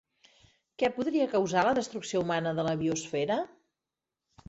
Què 0.83 0.89
podria 0.95 1.27
causar 1.35 1.65
la 1.69 1.75
destrucció 1.81 2.25
humana 2.25 2.57
de 2.61 2.69
la 2.71 2.77
biosfera? 2.83 3.43